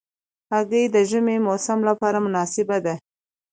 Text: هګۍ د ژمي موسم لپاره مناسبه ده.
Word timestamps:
هګۍ 0.51 0.83
د 0.95 0.97
ژمي 1.09 1.37
موسم 1.47 1.79
لپاره 1.89 2.17
مناسبه 2.25 2.77
ده. 2.85 2.95